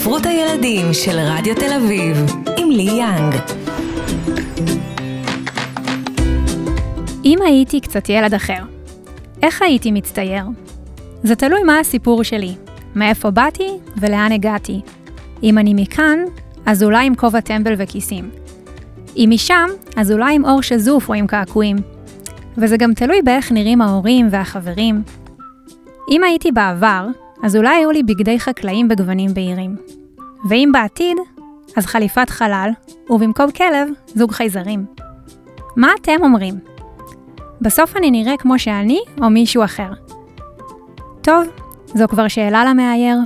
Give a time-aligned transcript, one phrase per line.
[0.00, 2.16] ספרות הילדים של רדיו תל אביב,
[2.56, 3.34] עם לי יאנג.
[7.24, 8.62] אם הייתי קצת ילד אחר,
[9.42, 10.44] איך הייתי מצטייר?
[11.22, 12.54] זה תלוי מה הסיפור שלי,
[12.94, 14.80] מאיפה באתי ולאן הגעתי.
[15.42, 16.18] אם אני מכאן,
[16.66, 18.30] אז אולי עם כובע טמבל וכיסים.
[19.16, 21.76] אם משם, אז אולי עם אור שזוף או עם קעקועים.
[22.58, 25.02] וזה גם תלוי באיך נראים ההורים והחברים.
[26.10, 27.06] אם הייתי בעבר,
[27.42, 29.76] אז אולי היו לי בגדי חקלאים בגוונים בהירים.
[30.48, 31.16] ואם בעתיד,
[31.76, 32.70] אז חליפת חלל,
[33.10, 34.86] ובמקום כלב, זוג חייזרים.
[35.76, 36.54] מה אתם אומרים?
[37.60, 39.90] בסוף אני נראה כמו שאני או מישהו אחר.
[41.22, 41.46] טוב,
[41.86, 43.16] זו כבר שאלה למאייר.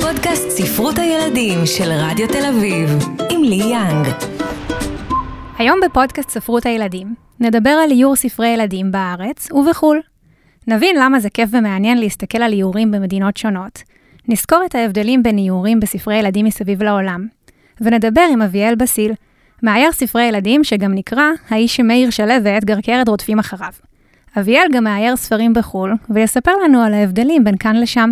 [0.00, 2.90] פודקאסט ספרות הילדים של רדיו תל אביב,
[3.30, 4.06] עם לי יאנג.
[5.58, 10.09] היום בפודקאסט ספרות הילדים נדבר על איור ספרי ילדים בארץ ובחו"ל.
[10.70, 13.82] נבין למה זה כיף ומעניין להסתכל על איורים במדינות שונות.
[14.28, 17.26] נזכור את ההבדלים בין איורים בספרי ילדים מסביב לעולם.
[17.80, 19.12] ונדבר עם אביאל בסיל,
[19.62, 23.72] מאייר ספרי ילדים שגם נקרא האיש שמאיר שלו ואדגר קרת רודפים אחריו.
[24.38, 28.10] אביאל גם מאייר ספרים בחו"ל, ויספר לנו על ההבדלים בין כאן לשם.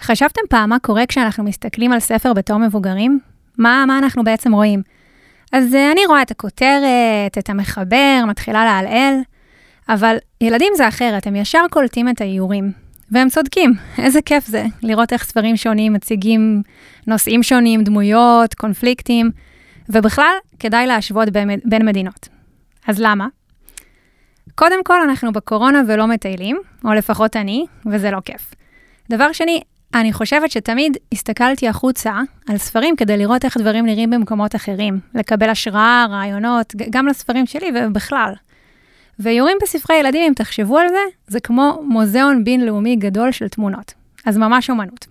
[0.00, 3.20] חשבתם פעם מה קורה כשאנחנו מסתכלים על ספר בתור מבוגרים?
[3.58, 4.82] מה, מה אנחנו בעצם רואים?
[5.52, 9.14] אז uh, אני רואה את הכותרת, את המחבר, מתחילה לעלעל,
[9.94, 12.72] אבל ילדים זה אחרת, הם ישר קולטים את האיורים.
[13.10, 16.62] והם צודקים, איזה כיף זה לראות איך ספרים שונים מציגים
[17.06, 19.30] נושאים שונים, דמויות, קונפליקטים,
[19.88, 22.28] ובכלל, כדאי להשוות בין, בין מדינות.
[22.88, 23.26] אז למה?
[24.54, 28.54] קודם כל, אנחנו בקורונה ולא מטיילים, או לפחות אני, וזה לא כיף.
[29.10, 29.60] דבר שני,
[29.94, 35.48] אני חושבת שתמיד הסתכלתי החוצה על ספרים כדי לראות איך דברים נראים במקומות אחרים, לקבל
[35.48, 38.32] השראה, רעיונות, גם לספרים שלי ובכלל.
[39.18, 43.94] ואיורים בספרי ילדים, אם תחשבו על זה, זה כמו מוזיאון בינלאומי גדול של תמונות.
[44.26, 45.06] אז ממש אומנות.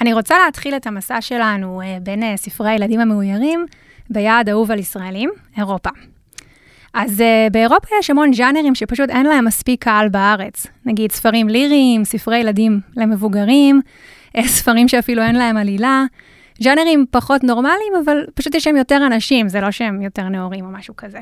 [0.00, 3.66] אני רוצה להתחיל את המסע שלנו אה, בין אה, ספרי הילדים המאוירים
[4.10, 5.90] ביעד אהוב על ישראלים, אירופה.
[6.94, 10.66] אז uh, באירופה יש המון ג'אנרים שפשוט אין להם מספיק קהל בארץ.
[10.86, 13.80] נגיד ספרים ליריים, ספרי ילדים למבוגרים,
[14.56, 16.04] ספרים שאפילו אין להם עלילה.
[16.62, 20.70] ג'אנרים פחות נורמליים, אבל פשוט יש שם יותר אנשים, זה לא שהם יותר נאורים או
[20.70, 21.20] משהו כזה.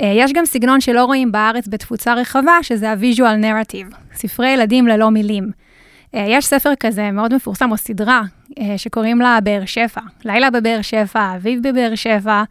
[0.00, 5.10] אה, יש גם סגנון שלא רואים בארץ בתפוצה רחבה, שזה ה-visual narrative, ספרי ילדים ללא
[5.10, 5.44] מילים.
[5.44, 10.02] אה, יש ספר כזה מאוד מפורסם, או סדרה, אה, שקוראים לה באר שבע.
[10.24, 12.42] לילה בבאר שבע, אביב בבאר שבע.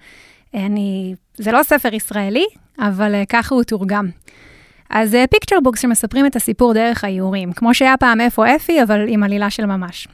[0.54, 2.46] אני, זה לא ספר ישראלי,
[2.80, 4.10] אבל ככה הוא תורגם.
[4.90, 9.24] אז picture books שמספרים את הסיפור דרך האיורים, כמו שהיה פעם איפה אפי, אבל עם
[9.24, 10.08] עלילה של ממש.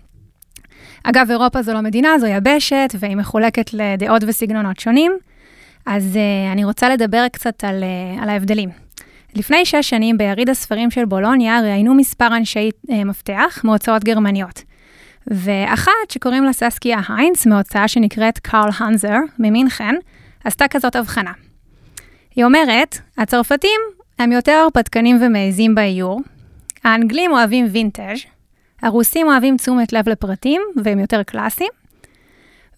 [1.04, 5.12] אגב, אירופה זו לא מדינה, זו יבשת, והיא מחולקת לדעות וסגנונות שונים.
[5.86, 8.70] אז uh, אני רוצה לדבר קצת על, uh, על ההבדלים.
[9.36, 14.64] לפני שש שנים ביריד הספרים של בולוניה ראיינו מספר אנשי uh, מפתח מהוצאות גרמניות.
[15.28, 19.96] ואחת שקוראים לה ססקיה היינץ, מהוצאה שנקראת קארל הנזר, ממינכן,
[20.44, 21.32] עשתה כזאת הבחנה.
[22.36, 23.82] היא אומרת, הצרפתים
[24.20, 26.22] הם יותר הרפתקנים ומעזים באיור,
[26.84, 28.20] האנגלים אוהבים וינטאז',
[28.82, 31.70] הרוסים אוהבים תשומת לב לפרטים והם יותר קלאסיים,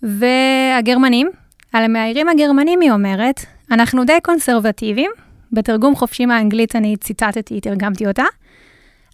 [0.03, 1.29] והגרמנים,
[1.73, 5.11] על המאיירים הגרמנים היא אומרת, אנחנו די קונסרבטיביים,
[5.51, 8.23] בתרגום חופשי מהאנגלית אני ציטטתי, תרגמתי אותה,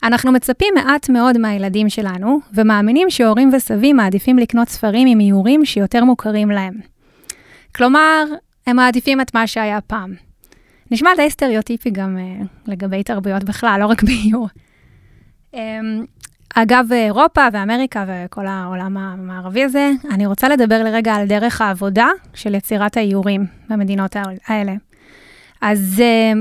[0.03, 6.03] אנחנו מצפים מעט מאוד מהילדים שלנו, ומאמינים שהורים וסבים מעדיפים לקנות ספרים עם איורים שיותר
[6.03, 6.73] מוכרים להם.
[7.75, 8.23] כלומר,
[8.67, 10.13] הם מעדיפים את מה שהיה פעם.
[10.91, 14.47] נשמע די סטריאוטיפי גם uh, לגבי תרבויות בכלל, לא רק באיור.
[15.53, 15.57] Um,
[16.61, 22.55] אגב, אירופה ואמריקה וכל העולם המערבי הזה, אני רוצה לדבר לרגע על דרך העבודה של
[22.55, 24.15] יצירת האיורים במדינות
[24.47, 24.73] האלה.
[25.61, 26.37] אז uh,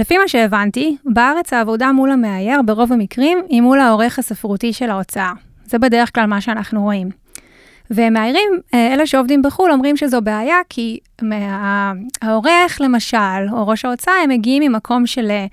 [0.00, 5.32] לפי מה שהבנתי, בארץ העבודה מול המאייר ברוב המקרים היא מול העורך הספרותי של ההוצאה.
[5.64, 7.10] זה בדרך כלל מה שאנחנו רואים.
[7.90, 11.92] ומאיירים, אה, אלה שעובדים בחו"ל, אומרים שזו בעיה, כי מה...
[12.22, 15.46] העורך, למשל, או ראש ההוצאה, הם מגיעים ממקום של אה,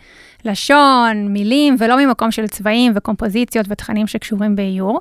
[0.45, 4.99] לשון, מילים, ולא ממקום של צבעים וקומפוזיציות ותכנים שקשורים באיור,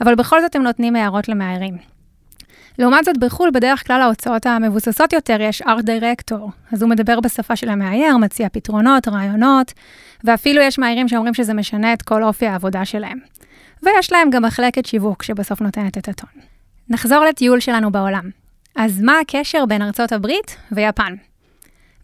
[0.00, 1.76] אבל בכל זאת הם נותנים הערות למאיירים.
[2.78, 6.50] לעומת זאת, בחו"ל, בדרך כלל ההוצאות המבוססות יותר יש ארט דירקטור.
[6.72, 9.72] אז הוא מדבר בשפה של המאייר, מציע פתרונות, רעיונות,
[10.24, 13.18] ואפילו יש מאיירים שאומרים שזה משנה את כל אופי העבודה שלהם.
[13.82, 16.49] ויש להם גם מחלקת שיווק שבסוף נותנת את הטון.
[16.90, 18.30] נחזור לטיול שלנו בעולם.
[18.76, 21.14] אז מה הקשר בין ארצות הברית ויפן?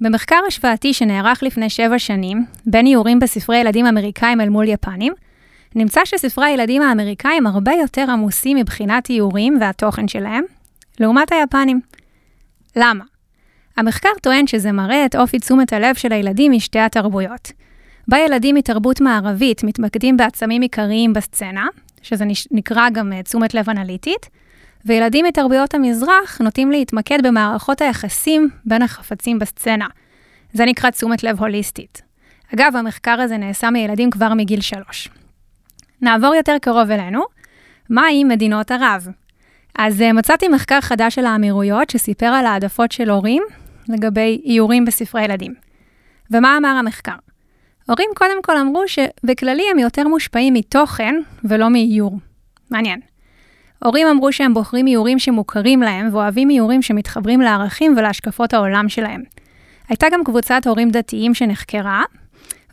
[0.01, 5.13] במחקר השוואתי שנערך לפני שבע שנים, בין איורים בספרי ילדים אמריקאים אל מול יפנים,
[5.75, 10.45] נמצא שספרי הילדים האמריקאים הרבה יותר עמוסים מבחינת איורים והתוכן שלהם,
[11.01, 11.81] לעומת היפנים.
[12.77, 13.05] למה?
[13.77, 17.53] המחקר טוען שזה מראה את אופי תשומת הלב של הילדים משתי התרבויות.
[18.09, 21.67] בה ילדים מתרבות מערבית מתמקדים בעצמים עיקריים בסצנה,
[22.03, 24.29] שזה נקרא גם תשומת לב אנליטית,
[24.87, 29.87] וילדים מתרבויות המזרח נוטים להתמקד במערכות היחסים בין החפצים בסצנה.
[30.53, 32.03] זה נקרא תשומת לב הוליסטית.
[32.55, 35.09] אגב, המחקר הזה נעשה מילדים כבר מגיל שלוש.
[36.03, 37.23] נעבור יותר קרוב אלינו.
[37.91, 39.09] מה עם מדינות ערב?
[39.79, 43.43] אז uh, מצאתי מחקר חדש של האמירויות שסיפר על העדפות של הורים
[43.89, 45.55] לגבי איורים בספרי ילדים.
[46.31, 47.17] ומה אמר המחקר?
[47.89, 52.19] הורים קודם כל אמרו שבכללי הם יותר מושפעים מתוכן ולא מאיור.
[52.71, 53.01] מעניין.
[53.85, 59.23] הורים אמרו שהם בוחרים איורים שמוכרים להם ואוהבים איורים שמתחברים לערכים ולהשקפות העולם שלהם.
[59.89, 62.03] הייתה גם קבוצת הורים דתיים שנחקרה,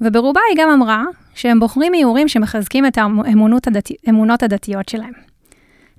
[0.02, 1.04] וברובה היא גם אמרה
[1.36, 3.96] שהם בוחרים איורים שמחזקים את האמונות הדתי,
[4.42, 5.14] הדתיות שלהם.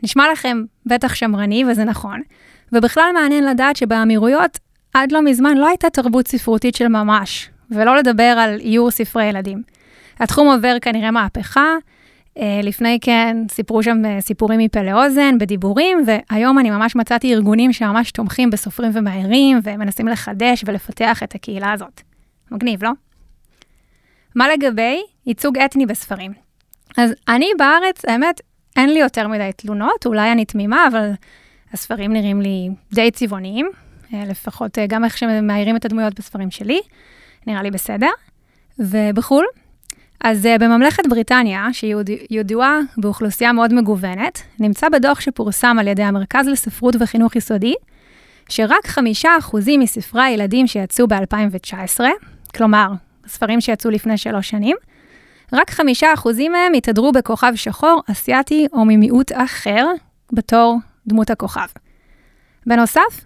[0.02, 2.20] נשמע לכם בטח שמרני, וזה נכון,
[2.72, 4.58] ובכלל מעניין לדעת שבאמירויות
[4.94, 9.62] עד לא מזמן לא הייתה תרבות ספרותית של ממש, ולא לדבר על איור ספרי ילדים.
[10.20, 11.74] התחום עובר כנראה מהפכה,
[12.62, 18.12] לפני כן סיפרו שם אה, סיפורים מפה לאוזן, בדיבורים, והיום אני ממש מצאתי ארגונים שממש
[18.12, 22.00] תומכים בסופרים ומאיירים, ומנסים לחדש ולפתח את הקהילה הזאת.
[22.50, 22.90] מגניב, לא?
[24.34, 26.32] מה לגבי ייצוג אתני בספרים?
[26.96, 28.40] אז אני בארץ, האמת,
[28.76, 31.10] אין לי יותר מדי תלונות, אולי אני תמימה, אבל
[31.72, 33.70] הספרים נראים לי די צבעוניים,
[34.14, 36.80] אה, לפחות גם איך שמאיירים את הדמויות בספרים שלי,
[37.46, 38.10] נראה לי בסדר.
[38.78, 39.44] ובחו"ל,
[40.24, 41.96] אז uh, בממלכת בריטניה, שהיא
[42.30, 47.74] ידועה באוכלוסייה מאוד מגוונת, נמצא בדוח שפורסם על ידי המרכז לספרות וחינוך יסודי,
[48.48, 52.00] שרק חמישה אחוזים מספרי הילדים שיצאו ב-2019,
[52.54, 52.88] כלומר,
[53.26, 54.76] ספרים שיצאו לפני שלוש שנים,
[55.52, 59.86] רק חמישה אחוזים מהם התהדרו בכוכב שחור, אסיאתי או ממיעוט אחר,
[60.32, 61.66] בתור דמות הכוכב.
[62.66, 63.24] בנוסף,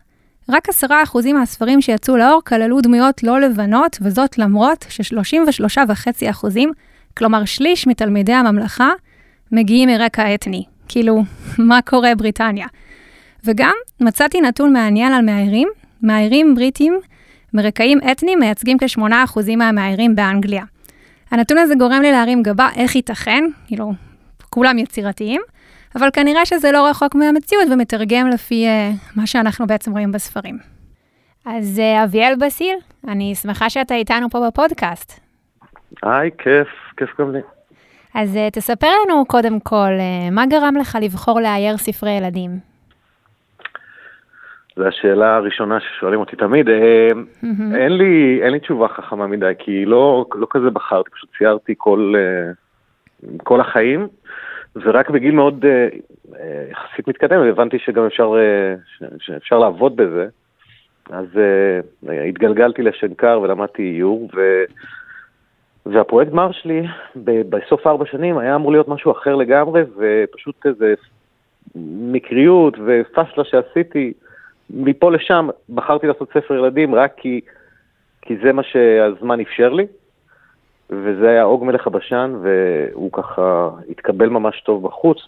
[0.49, 6.73] רק עשרה אחוזים מהספרים שיצאו לאור כללו דמויות לא לבנות, וזאת למרות ש-33.5 אחוזים,
[7.19, 8.91] כלומר שליש מתלמידי הממלכה,
[9.53, 10.65] מגיעים מרקע אתני.
[10.89, 11.23] כאילו,
[11.59, 12.67] מה קורה בריטניה?
[13.45, 15.69] וגם מצאתי נתון מעניין על מאיירים.
[16.03, 17.01] מאיירים בריטים
[17.55, 20.65] מרקעים אתניים מייצגים כ-8% מהמאיירים באנגליה.
[21.31, 23.45] הנתון הזה גורם לי להרים גבה, איך ייתכן?
[23.67, 23.93] כאילו,
[24.51, 25.41] כולם יצירתיים.
[25.97, 30.59] אבל כנראה שזה לא רחוק מהמציאות ומתרגם לפי uh, מה שאנחנו בעצם רואים בספרים.
[31.47, 32.77] אז uh, אביאל בסיל,
[33.09, 35.21] אני שמחה שאתה איתנו פה בפודקאסט.
[36.03, 36.69] היי, כיף,
[36.99, 37.41] כיף גם לי.
[38.15, 42.51] אז uh, תספר לנו קודם כל, uh, מה גרם לך לבחור לאייר ספרי ילדים?
[44.77, 46.67] זו השאלה הראשונה ששואלים אותי תמיד.
[46.69, 47.77] Mm-hmm.
[47.77, 52.15] אין, לי, אין לי תשובה חכמה מדי, כי לא, לא כזה בחרתי, פשוט ציירתי כל,
[53.37, 54.09] כל החיים.
[54.77, 55.65] ורק בגיל מאוד
[56.71, 58.35] יחסית מתקדם הבנתי שגם אפשר,
[59.19, 60.27] שאפשר לעבוד בזה.
[61.11, 61.27] אז
[62.05, 64.41] uh, התגלגלתי לשנקר ולמדתי איור, ו...
[65.93, 66.83] והפרויקט גמר שלי
[67.25, 70.95] ב- בסוף ארבע שנים היה אמור להיות משהו אחר לגמרי, ופשוט איזה
[71.85, 74.13] מקריות ופשלה שעשיתי,
[74.71, 77.41] מפה לשם בחרתי לעשות ספר ילדים רק כי,
[78.23, 79.87] כי זה מה שהזמן אפשר לי.
[80.91, 85.19] וזה היה עוג מלך הבשן, והוא ככה התקבל ממש טוב בחוץ,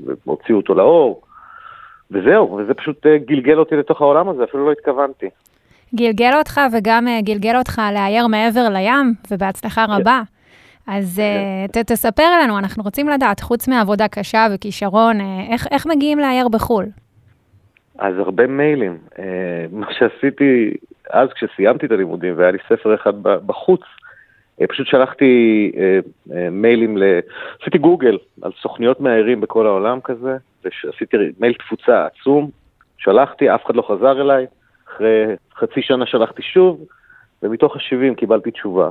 [0.00, 1.22] והוציאו אותו לאור,
[2.10, 5.28] וזהו, וזה פשוט אה, גלגל אותי לתוך העולם הזה, אפילו לא התכוונתי.
[5.94, 9.92] גלגל אותך וגם אה, גלגל אותך לאייר מעבר לים, ובהצלחה כן.
[9.92, 10.22] רבה.
[10.86, 11.20] אז
[11.72, 11.82] כן.
[11.82, 15.18] ת, תספר לנו, אנחנו רוצים לדעת, חוץ מעבודה קשה וכישרון,
[15.50, 16.86] איך, איך מגיעים לאייר בחו"ל?
[17.98, 18.98] אז הרבה מיילים.
[19.72, 20.70] מה שעשיתי
[21.10, 23.80] אז כשסיימתי את הלימודים והיה לי ספר אחד בחוץ,
[24.60, 25.98] אה, פשוט שלחתי אה,
[26.36, 27.02] אה, מיילים, ל...
[27.60, 32.50] עשיתי גוגל על סוכניות מאיירים בכל העולם כזה, ועשיתי מייל תפוצה עצום,
[32.98, 34.46] שלחתי, אף אחד לא חזר אליי,
[34.88, 35.24] אחרי
[35.56, 36.84] חצי שנה שלחתי שוב,
[37.42, 38.90] ומתוך ה-70 קיבלתי תשובה.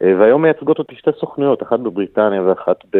[0.00, 2.98] והיום מייצגות אותי שתי סוכניות, אחת בבריטניה ואחת ב...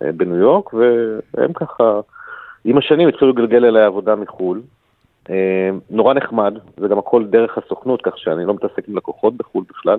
[0.00, 2.00] בניו יורק, והם ככה,
[2.64, 4.62] עם השנים התחילו לגלגל אליי עבודה מחו"ל.
[5.90, 9.98] נורא נחמד, זה גם הכל דרך הסוכנות, כך שאני לא מתעסק עם לקוחות בחו"ל בכלל.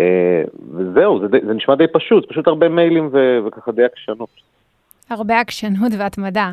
[0.00, 0.42] אה,
[0.74, 4.28] וזהו, זה, זה נשמע די פשוט, פשוט הרבה מיילים ו, וככה די עקשנות.
[5.10, 6.50] הרבה עקשנות והתמדה.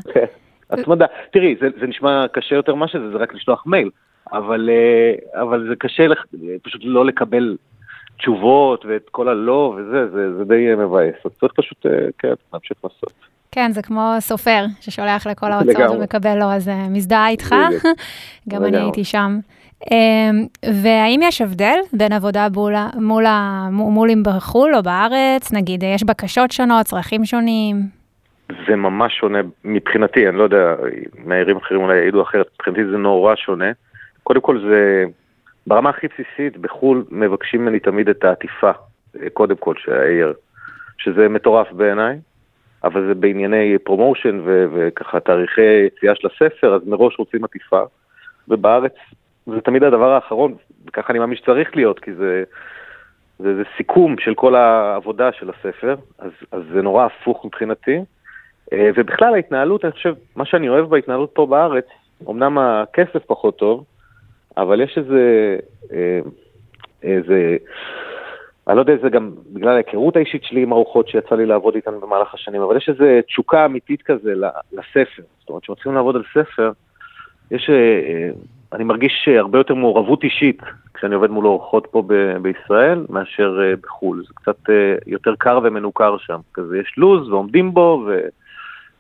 [0.80, 1.06] התמדה.
[1.32, 3.90] תראי, זה, זה נשמע קשה יותר מה שזה, זה רק לשלוח מייל,
[4.32, 6.24] אבל, אה, אבל זה קשה לך,
[6.64, 7.58] פשוט לא לקבל
[8.18, 11.16] תשובות ואת כל הלא וזה, זה, זה די מבאס.
[11.26, 13.14] אז צריך פשוט, אה, כן, להמשיך לעשות.
[13.52, 17.56] כן, זה כמו סופר ששולח לכל ההוצאות ומקבל לו, אז מזדהה איתך,
[18.50, 19.40] גם אני הייתי שם.
[19.92, 20.46] אמ,
[20.84, 23.26] והאם יש הבדל בין עבודה מול, מול,
[23.72, 25.54] מול אם בחו"ל או בארץ?
[25.54, 28.01] נגיד, יש בקשות שונות, צרכים שונים?
[28.68, 30.76] זה ממש שונה מבחינתי, אני לא יודע,
[31.26, 33.72] מהעירים אחרים אולי יעידו אחרת, מבחינתי זה נורא שונה.
[34.24, 35.04] קודם כל זה,
[35.68, 38.72] ברמה הכי בסיסית, בחו"ל מבקשים ממני תמיד את העטיפה,
[39.34, 40.34] קודם כל, שהעיר,
[40.98, 42.20] שזה מטורף בעיניי.
[42.84, 47.82] אבל זה בענייני promotion וככה תאריכי יציאה של הספר, אז מראש רוצים עטיפה,
[48.48, 48.96] ובארץ
[49.48, 50.56] זה תמיד הדבר האחרון,
[50.88, 52.44] וככה אני מאמין שצריך להיות, כי זה,
[53.40, 58.00] זה, זה סיכום של כל העבודה של הספר, אז, אז זה נורא הפוך מבחינתי.
[58.74, 61.86] אה, ובכלל ההתנהלות, אני חושב, מה שאני אוהב בהתנהלות פה בארץ,
[62.30, 63.84] אמנם הכסף פחות טוב,
[64.58, 65.58] אבל יש איזה,
[65.94, 66.20] אה,
[67.04, 67.58] איזה,
[68.68, 72.00] אני לא יודע, זה גם בגלל ההיכרות האישית שלי עם ארוחות שיצא לי לעבוד איתן
[72.02, 74.34] במהלך השנים, אבל יש איזה תשוקה אמיתית כזה
[74.72, 75.24] לספר.
[75.40, 76.72] זאת אומרת, כשמתחילים לעבוד על ספר,
[77.52, 78.30] יש, אה,
[78.74, 80.62] אני מרגיש הרבה יותר מעורבות אישית
[80.94, 84.24] כשאני עובד מול אורחות פה ב- בישראל מאשר בחו"ל.
[84.28, 84.70] זה קצת
[85.08, 86.40] יותר קר ומנוכר שם.
[86.54, 88.20] כזה יש לו"ז ועומדים בו, ו...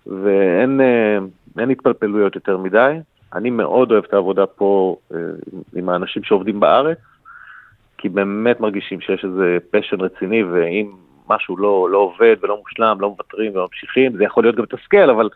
[0.07, 2.97] ואין אה, התפלפלויות יותר מדי.
[3.33, 5.17] אני מאוד אוהב את העבודה פה אה,
[5.75, 6.97] עם האנשים שעובדים בארץ,
[7.97, 10.91] כי באמת מרגישים שיש איזה פשן רציני, ואם
[11.29, 15.29] משהו לא, לא עובד ולא מושלם, לא מוותרים וממשיכים, זה יכול להיות גם מתסכל, אבל,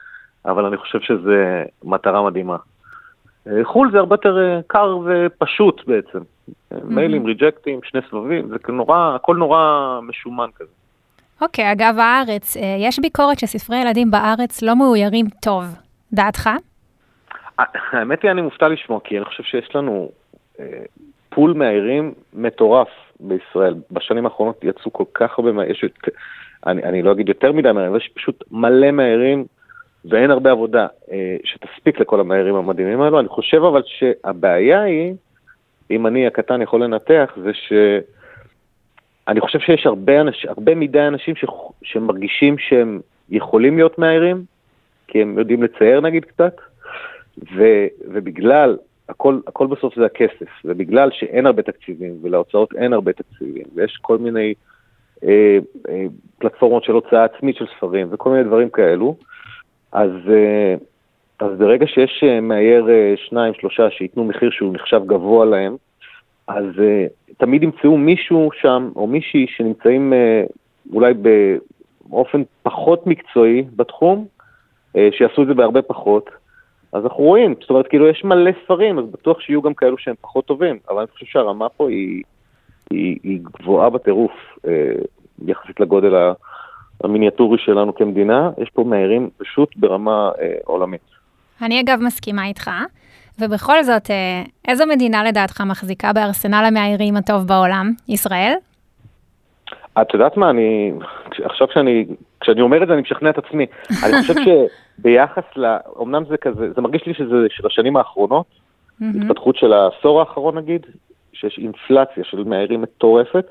[0.45, 2.57] אבל אני חושב שזה מטרה מדהימה.
[3.47, 6.19] אה, חו"ל זה הרבה יותר קר ופשוט בעצם.
[6.19, 6.75] Mm-hmm.
[6.83, 10.71] מיילים, ריג'קטים, שני סבבים, זה נורא, הכל נורא משומן כזה.
[11.41, 15.63] אוקיי, אגב הארץ, אה, יש ביקורת שספרי ילדים בארץ לא מאוירים טוב.
[16.13, 16.49] דעתך?
[17.91, 20.11] האמת היא, אני מופתע לשמוע, כי אני חושב שיש לנו
[20.59, 20.65] אה,
[21.29, 22.87] פול מאיירים מטורף
[23.19, 23.75] בישראל.
[23.91, 25.85] בשנים האחרונות יצאו כל כך הרבה, יש,
[26.65, 29.45] אני, אני לא אגיד יותר מדי מאיירים, יש פשוט מלא מאיירים,
[30.05, 33.19] ואין הרבה עבודה אה, שתספיק לכל המאיירים המדהימים האלו.
[33.19, 35.13] אני חושב אבל שהבעיה היא,
[35.91, 37.73] אם אני הקטן יכול לנתח, זה ש...
[39.27, 41.45] אני חושב שיש הרבה, אנש, הרבה מדי אנשים ש,
[41.83, 44.43] שמרגישים שהם יכולים להיות מאיירים,
[45.07, 46.55] כי הם יודעים לצייר נגיד קצת,
[47.55, 47.63] ו,
[48.07, 48.77] ובגלל,
[49.09, 54.17] הכל, הכל בסוף זה הכסף, ובגלל שאין הרבה תקציבים, ולהוצאות אין הרבה תקציבים, ויש כל
[54.17, 54.53] מיני
[55.23, 55.57] אה,
[55.89, 56.05] אה,
[56.37, 59.15] פלטפורמות של הוצאה עצמית של ספרים, וכל מיני דברים כאלו,
[59.91, 60.75] אז, אה,
[61.39, 65.75] אז ברגע שיש אה, מאייר אה, שניים, שלושה, שייתנו מחיר שהוא נחשב גבוה להם,
[66.47, 70.53] אז uh, תמיד ימצאו מישהו שם, או מישהי שנמצאים uh,
[70.93, 71.13] אולי
[72.09, 74.25] באופן פחות מקצועי בתחום,
[74.93, 76.29] uh, שיעשו את זה בהרבה פחות.
[76.93, 80.15] אז אנחנו רואים, זאת אומרת, כאילו יש מלא ספרים, אז בטוח שיהיו גם כאלו שהם
[80.21, 82.23] פחות טובים, אבל אני חושב שהרמה פה היא,
[82.89, 84.31] היא, היא גבוהה בטירוף,
[85.47, 86.13] יחסית לגודל
[87.03, 90.31] המיניאטורי שלנו כמדינה, יש פה מהירים פשוט ברמה
[90.65, 91.01] עולמית.
[91.61, 92.71] אני אגב מסכימה איתך.
[93.39, 97.91] ובכל זאת, אה, איזו מדינה לדעתך מחזיקה בארסנל המאיירים הטוב בעולם?
[98.09, 98.53] ישראל?
[100.01, 100.91] את יודעת מה, אני,
[101.43, 102.05] עכשיו כשאני,
[102.39, 103.65] כשאני אומר את זה אני משכנע את עצמי.
[104.05, 105.75] אני חושב שביחס ל...
[106.01, 108.45] אמנם זה כזה, זה מרגיש לי שזה של השנים האחרונות,
[109.01, 110.85] התפתחות של העשור האחרון נגיד,
[111.33, 113.45] שיש אינפלציה של מאיירים מטורפת.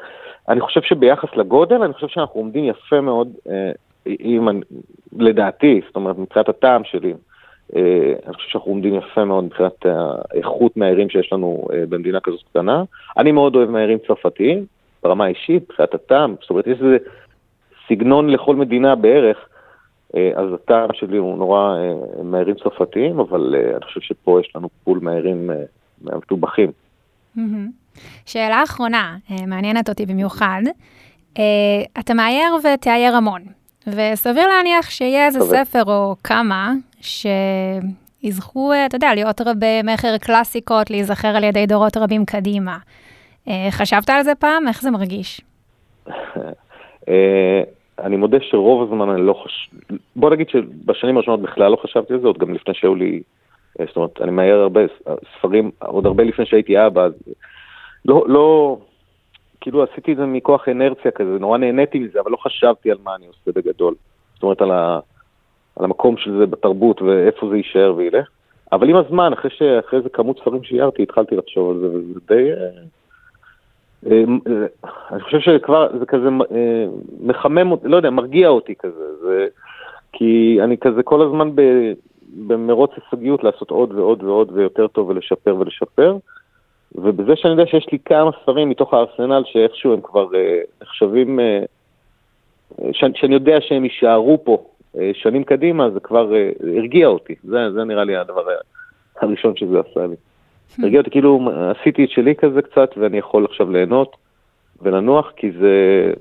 [0.48, 3.72] אני חושב שביחס לגודל, אני חושב שאנחנו עומדים יפה מאוד, אה,
[4.06, 4.48] אם,
[5.18, 7.14] לדעתי, זאת אומרת, מבחינת הטעם שלי.
[7.76, 12.42] אה, אני חושב שאנחנו עומדים יפה מאוד מבחינת האיכות מהערים שיש לנו אה, במדינה כזאת
[12.50, 12.82] קטנה.
[13.18, 14.66] אני מאוד אוהב מהערים צרפתיים,
[15.02, 16.96] ברמה האישית, מבחינת הטעם, זאת אומרת, יש איזה
[17.88, 19.36] סגנון לכל מדינה בערך,
[20.16, 21.76] אה, אז הטעם שלי הוא נורא
[22.22, 25.50] מהערים צרפתיים, אבל אני חושב שפה יש לנו פול מהערים
[26.02, 26.70] מהמטובחים.
[28.26, 29.16] שאלה אחרונה,
[29.46, 30.62] מעניינת אותי במיוחד.
[31.98, 33.42] אתה מאייר ותאייר המון,
[33.86, 36.72] וסביר להניח שיהיה איזה ספר או כמה
[37.04, 42.78] שיזכו, אה, אתה יודע, להיות רבי מכר קלאסיקות, להיזכר על ידי דורות רבים קדימה.
[43.48, 44.68] אה, חשבת על זה פעם?
[44.68, 45.40] איך זה מרגיש?
[47.08, 47.62] אה,
[47.98, 49.76] אני מודה שרוב הזמן אני לא חושב,
[50.16, 53.22] בוא נגיד שבשנים הראשונות בכלל לא חשבתי על זה, עוד גם לפני שהיו לי,
[53.78, 54.80] זאת אומרת, אני מהר הרבה
[55.38, 57.12] ספרים, עוד הרבה לפני שהייתי אבא, אז
[58.04, 58.78] לא, לא,
[59.60, 63.14] כאילו עשיתי את זה מכוח אנרציה כזה, נורא נהניתי מזה, אבל לא חשבתי על מה
[63.14, 63.94] אני עושה בגדול.
[64.34, 64.98] זאת אומרת, על, ה,
[65.76, 68.28] על המקום של זה בתרבות ואיפה זה יישאר וילך.
[68.72, 69.62] אבל עם הזמן, אחרי, ש...
[69.62, 72.52] אחרי איזה כמות ספרים שאיירתי, התחלתי לחשוב על זה, וזה די...
[72.52, 72.68] אה,
[74.10, 74.66] אה, אה,
[75.10, 76.28] אני חושב שכבר זה כזה
[77.20, 79.46] מחמם, לא יודע, מרגיע אותי כזה, זה,
[80.12, 81.62] כי אני כזה כל הזמן ב,
[82.46, 86.16] במרוץ הישגיות לעשות עוד ועוד ועוד ויותר טוב ולשפר ולשפר,
[86.94, 90.28] ובזה שאני יודע שיש לי כמה ספרים מתוך הארסנל שאיכשהו הם כבר
[90.82, 91.40] נחשבים,
[92.92, 94.64] שאני יודע שהם יישארו פה
[95.12, 97.34] שנים קדימה, זה כבר אה, הרגיע אותי.
[97.42, 98.44] זה, זה נראה לי הדבר
[99.20, 100.16] הראשון שזה עשה לי.
[100.82, 104.16] הרגיע אותי, כאילו עשיתי את שלי כזה קצת, ואני יכול עכשיו ליהנות
[104.82, 106.12] ולנוח, כי זה,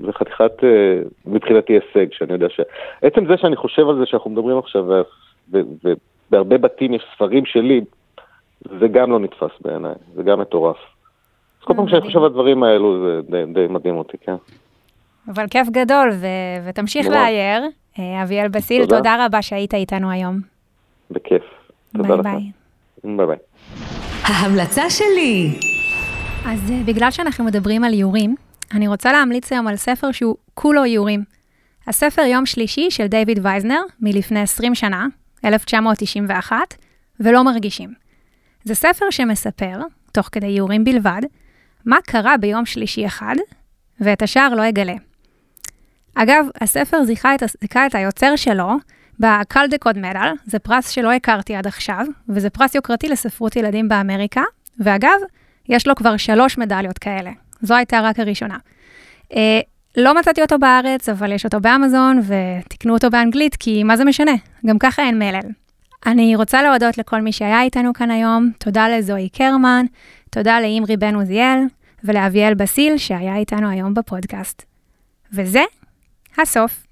[0.00, 2.60] זה חתיכת, אה, מבחינתי הישג, שאני יודע ש...
[3.02, 5.02] עצם זה שאני חושב על זה שאנחנו מדברים עכשיו,
[5.50, 7.80] ובהרבה בתים יש ספרים שלי,
[8.80, 10.76] זה גם לא נתפס בעיניי, זה גם מטורף.
[11.60, 14.36] אז כל פעם שאני חושב על הדברים האלו, זה די, די מדהים אותי, כן.
[15.28, 17.62] אבל כיף גדול, ו- ותמשיך לאייר.
[17.98, 18.96] אה, אביאל בסיל, תודה.
[18.96, 20.40] תודה רבה שהיית איתנו היום.
[21.10, 21.42] בכיף.
[21.96, 22.24] תודה ביי לך.
[22.24, 23.26] ביי ביי.
[23.26, 23.36] ביי.
[24.22, 25.50] ההמלצה שלי.
[26.46, 28.34] אז אה, בגלל שאנחנו מדברים על איורים,
[28.74, 31.24] אני רוצה להמליץ היום על ספר שהוא כולו איורים.
[31.86, 35.06] הספר יום שלישי של דיוויד וייזנר, מלפני 20 שנה,
[35.44, 36.56] 1991,
[37.20, 37.94] ולא מרגישים.
[38.64, 39.78] זה ספר שמספר,
[40.12, 41.20] תוך כדי איורים בלבד,
[41.86, 43.34] מה קרה ביום שלישי אחד,
[44.00, 44.94] ואת השאר לא אגלה.
[46.22, 48.70] אגב, הספר זיכה את, זיכה את היוצר שלו
[49.20, 54.42] בקלדקוד מדל, זה פרס שלא הכרתי עד עכשיו, וזה פרס יוקרתי לספרות ילדים באמריקה,
[54.80, 55.18] ואגב,
[55.68, 57.30] יש לו כבר שלוש מדליות כאלה.
[57.62, 58.56] זו הייתה רק הראשונה.
[59.32, 59.60] אה,
[59.96, 64.32] לא מצאתי אותו בארץ, אבל יש אותו באמזון, ותקנו אותו באנגלית, כי מה זה משנה?
[64.66, 65.50] גם ככה אין מלל.
[66.06, 69.86] אני רוצה להודות לכל מי שהיה איתנו כאן היום, תודה לזוהי קרמן,
[70.30, 71.58] תודה לאמרי בן עוזיאל,
[72.04, 74.62] ולאביאל בסיל שהיה איתנו היום בפודקאסט.
[75.32, 75.62] וזה
[76.38, 76.87] הסוף.